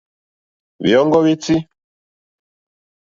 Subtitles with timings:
[0.81, 1.55] Hwèɔ́ŋɡɔ́ hwétí.